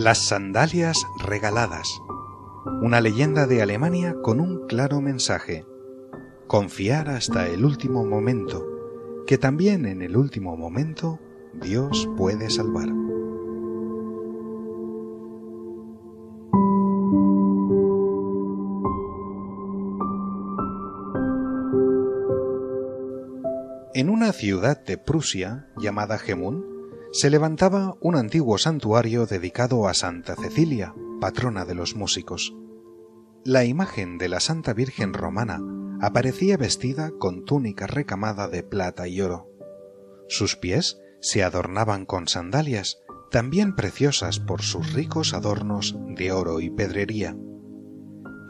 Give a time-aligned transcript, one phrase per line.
[0.00, 2.00] Las sandalias regaladas.
[2.82, 5.66] Una leyenda de Alemania con un claro mensaje.
[6.46, 8.64] Confiar hasta el último momento,
[9.26, 11.18] que también en el último momento
[11.52, 12.86] Dios puede salvar.
[23.94, 26.77] En una ciudad de Prusia llamada Gemun,
[27.12, 32.54] se levantaba un antiguo santuario dedicado a Santa Cecilia, patrona de los músicos.
[33.44, 35.60] La imagen de la Santa Virgen romana
[36.00, 39.48] aparecía vestida con túnica recamada de plata y oro.
[40.28, 42.98] Sus pies se adornaban con sandalias,
[43.30, 47.36] también preciosas por sus ricos adornos de oro y pedrería.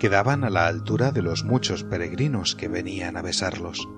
[0.00, 3.88] Quedaban a la altura de los muchos peregrinos que venían a besarlos.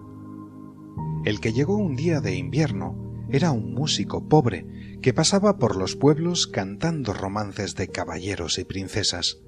[1.24, 4.66] El que llegó un día de invierno era un músico pobre
[5.02, 9.38] que pasaba por los pueblos cantando romances de caballeros y princesas.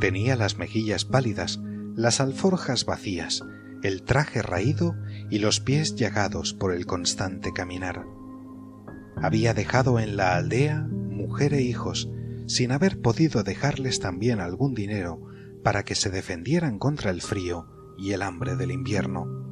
[0.00, 1.60] Tenía las mejillas pálidas,
[1.94, 3.42] las alforjas vacías,
[3.82, 4.96] el traje raído
[5.30, 8.04] y los pies llagados por el constante caminar.
[9.16, 12.10] Había dejado en la aldea mujer e hijos,
[12.46, 15.20] sin haber podido dejarles también algún dinero
[15.62, 19.43] para que se defendieran contra el frío y el hambre del invierno.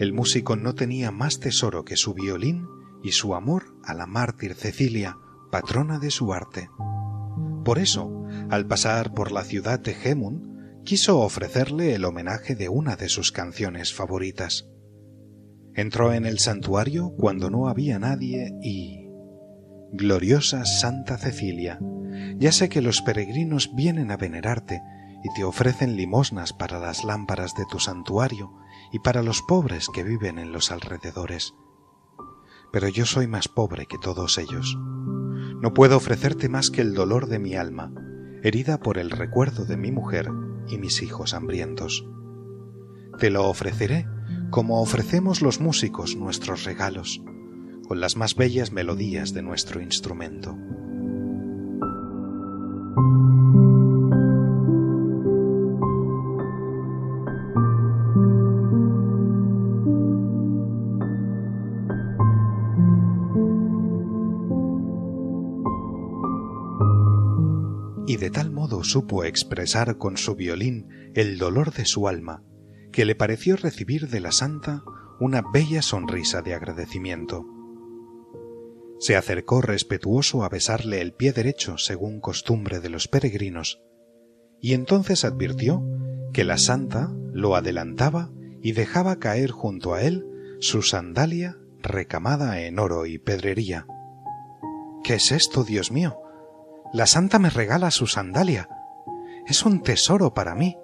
[0.00, 2.66] El músico no tenía más tesoro que su violín
[3.02, 5.18] y su amor a la mártir Cecilia,
[5.50, 6.70] patrona de su arte.
[7.66, 12.96] Por eso, al pasar por la ciudad de Gemun, quiso ofrecerle el homenaje de una
[12.96, 14.70] de sus canciones favoritas.
[15.74, 19.06] Entró en el santuario cuando no había nadie y...
[19.92, 21.78] Gloriosa Santa Cecilia,
[22.38, 24.80] ya sé que los peregrinos vienen a venerarte
[25.22, 28.52] y te ofrecen limosnas para las lámparas de tu santuario
[28.92, 31.54] y para los pobres que viven en los alrededores.
[32.72, 34.78] Pero yo soy más pobre que todos ellos.
[35.60, 37.92] No puedo ofrecerte más que el dolor de mi alma,
[38.42, 40.30] herida por el recuerdo de mi mujer
[40.68, 42.06] y mis hijos hambrientos.
[43.18, 44.06] Te lo ofreceré
[44.50, 47.22] como ofrecemos los músicos nuestros regalos,
[47.86, 50.56] con las más bellas melodías de nuestro instrumento.
[68.10, 72.42] Y de tal modo supo expresar con su violín el dolor de su alma,
[72.90, 74.82] que le pareció recibir de la santa
[75.20, 77.46] una bella sonrisa de agradecimiento.
[78.98, 83.80] Se acercó respetuoso a besarle el pie derecho según costumbre de los peregrinos,
[84.60, 85.80] y entonces advirtió
[86.32, 90.26] que la santa lo adelantaba y dejaba caer junto a él
[90.58, 93.86] su sandalia recamada en oro y pedrería.
[95.04, 96.20] ¿Qué es esto, Dios mío?
[96.92, 98.68] La santa me regala su sandalia.
[99.46, 100.76] Es un tesoro para mí.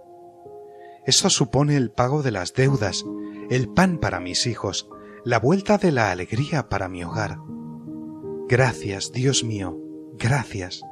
[1.05, 3.05] Eso supone el pago de las deudas,
[3.51, 4.89] el pan para mis hijos,
[5.25, 7.39] la vuelta de la alegría para mi hogar.
[8.49, 9.77] Gracias, Dios mío,
[10.15, 10.83] gracias.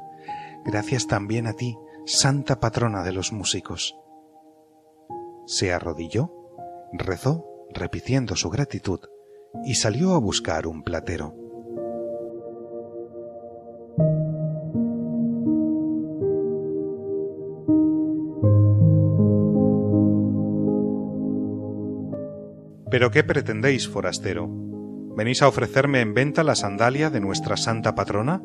[0.65, 3.97] Gracias también a ti, Santa Patrona de los músicos.
[5.45, 6.33] Se arrodilló,
[6.91, 8.99] rezó, repitiendo su gratitud,
[9.63, 11.44] y salió a buscar un platero.
[22.95, 24.47] ¿Pero qué pretendéis, forastero?
[25.17, 28.41] ¿Venís a ofrecerme en venta la sandalia de nuestra santa patrona?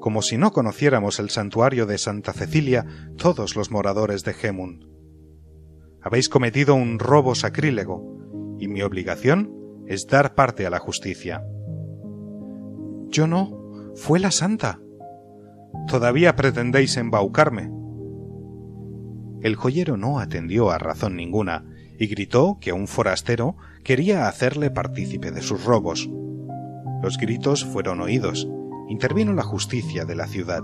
[0.00, 2.86] Como si no conociéramos el santuario de Santa Cecilia
[3.18, 4.88] todos los moradores de Gemun.
[6.00, 9.52] Habéis cometido un robo sacrílego, y mi obligación
[9.86, 11.44] es dar parte a la justicia.
[13.08, 14.80] Yo no, fue la santa.
[15.86, 17.70] Todavía pretendéis embaucarme.
[19.42, 21.69] El joyero no atendió a razón ninguna,
[22.00, 26.08] y gritó que un forastero quería hacerle partícipe de sus robos.
[27.02, 28.48] Los gritos fueron oídos.
[28.88, 30.62] Intervino la justicia de la ciudad.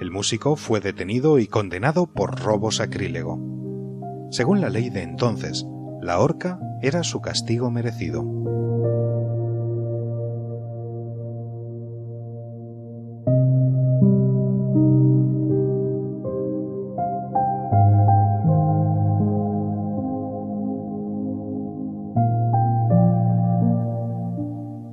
[0.00, 3.38] El músico fue detenido y condenado por robo sacrílego.
[4.30, 5.66] Según la ley de entonces,
[6.00, 8.24] la horca era su castigo merecido.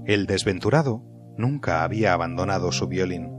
[0.05, 1.03] El desventurado
[1.37, 3.29] nunca había abandonado su violín.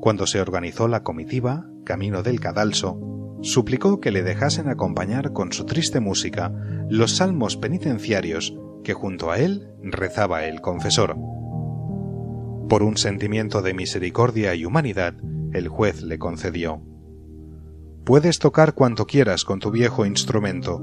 [0.00, 3.00] Cuando se organizó la comitiva, camino del cadalso,
[3.42, 6.52] suplicó que le dejasen acompañar con su triste música
[6.88, 11.16] los salmos penitenciarios que junto a él rezaba el confesor.
[12.68, 15.14] Por un sentimiento de misericordia y humanidad,
[15.52, 16.82] el juez le concedió
[18.08, 20.82] Puedes tocar cuanto quieras con tu viejo instrumento.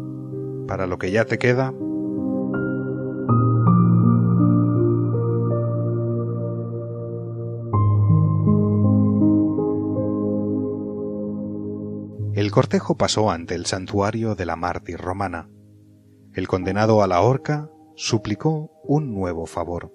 [0.68, 1.74] Para lo que ya te queda,
[12.36, 15.50] El cortejo pasó ante el santuario de la mártir romana.
[16.34, 19.94] El condenado a la horca suplicó un nuevo favor.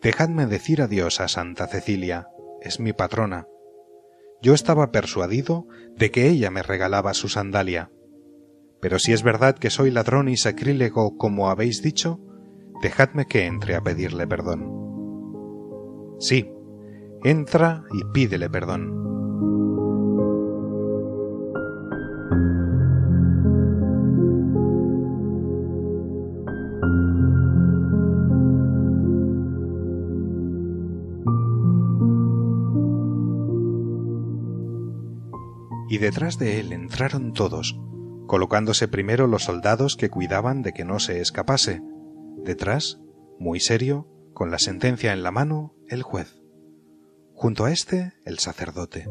[0.00, 2.28] Dejadme decir adiós a Santa Cecilia,
[2.62, 3.46] es mi patrona.
[4.40, 7.92] Yo estaba persuadido de que ella me regalaba su sandalia.
[8.80, 12.20] Pero si es verdad que soy ladrón y sacrílego como habéis dicho,
[12.80, 14.66] dejadme que entre a pedirle perdón.
[16.20, 16.50] Sí,
[17.22, 19.13] entra y pídele perdón.
[35.94, 37.78] Y detrás de él entraron todos,
[38.26, 41.82] colocándose primero los soldados que cuidaban de que no se escapase,
[42.42, 43.00] detrás,
[43.38, 46.42] muy serio, con la sentencia en la mano, el juez.
[47.32, 49.08] Junto a éste, el sacerdote.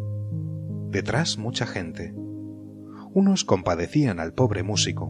[0.89, 2.13] Detrás mucha gente.
[3.13, 5.09] Unos compadecían al pobre músico,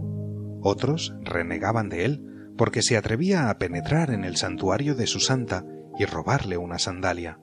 [0.61, 5.65] otros renegaban de él porque se atrevía a penetrar en el santuario de su santa
[5.97, 7.39] y robarle una sandalia.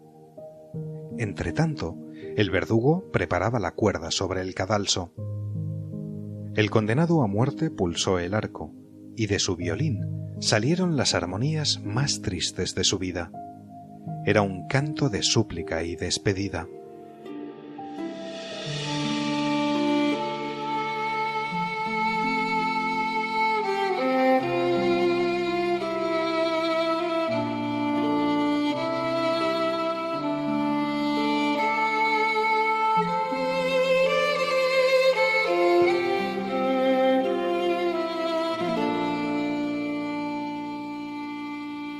[1.19, 1.99] Entretanto,
[2.37, 5.13] el verdugo preparaba la cuerda sobre el cadalso.
[6.55, 8.73] El condenado a muerte pulsó el arco,
[9.17, 10.01] y de su violín
[10.41, 13.31] salieron las armonías más tristes de su vida.
[14.25, 16.67] Era un canto de súplica y despedida.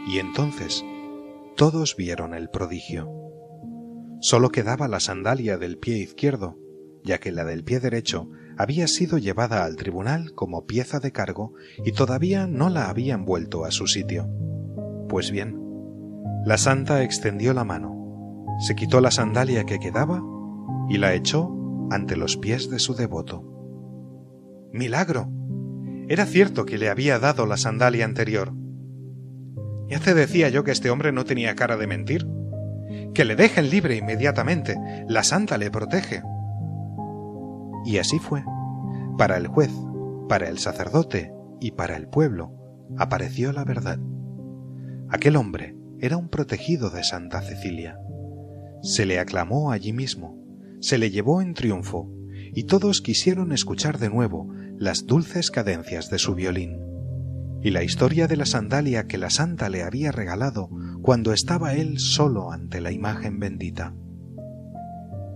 [0.07, 0.85] Y entonces
[1.57, 3.11] todos vieron el prodigio.
[4.21, 6.59] Solo quedaba la sandalia del pie izquierdo,
[7.05, 11.55] ya que la del pie derecho había sido llevada al tribunal como pieza de cargo
[11.85, 14.29] y todavía no la habían vuelto a su sitio.
[15.09, 15.59] Pues bien,
[16.45, 20.23] la santa extendió la mano, se quitó la sandalia que quedaba
[20.89, 21.51] y la echó
[21.91, 23.43] ante los pies de su devoto.
[24.73, 25.31] ¡Milagro!
[26.09, 28.53] Era cierto que le había dado la sandalia anterior.
[29.91, 32.27] Ya te decía yo que este hombre no tenía cara de mentir.
[33.13, 34.77] Que le dejen libre inmediatamente.
[35.09, 36.23] La santa le protege.
[37.85, 38.45] Y así fue.
[39.19, 39.73] Para el juez,
[40.29, 42.55] para el sacerdote y para el pueblo
[42.99, 43.99] apareció la verdad.
[45.09, 47.99] Aquel hombre era un protegido de Santa Cecilia.
[48.83, 50.39] Se le aclamó allí mismo,
[50.81, 52.11] se le llevó en triunfo,
[52.55, 56.90] y todos quisieron escuchar de nuevo las dulces cadencias de su violín
[57.63, 60.71] y la historia de la sandalia que la santa le había regalado
[61.03, 63.95] cuando estaba él solo ante la imagen bendita.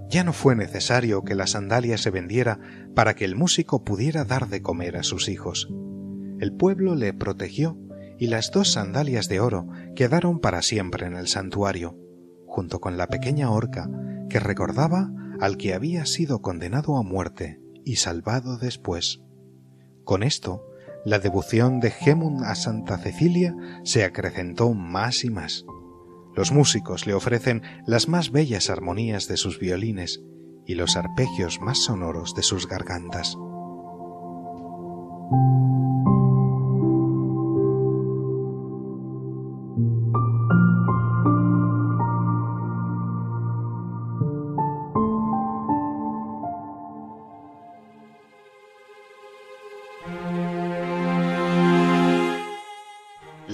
[0.08, 2.60] Ya no fue necesario que la sandalia se vendiera
[2.94, 5.68] para que el músico pudiera dar de comer a sus hijos.
[6.40, 7.78] El pueblo le protegió
[8.18, 9.66] y las dos sandalias de oro
[9.96, 11.98] quedaron para siempre en el santuario,
[12.46, 13.90] junto con la pequeña horca
[14.28, 19.22] que recordaba al que había sido condenado a muerte y salvado después.
[20.04, 20.64] Con esto,
[21.04, 25.64] la devoción de Gemun a Santa Cecilia se acrecentó más y más.
[26.34, 30.20] Los músicos le ofrecen las más bellas armonías de sus violines
[30.66, 33.36] y los arpegios más sonoros de sus gargantas.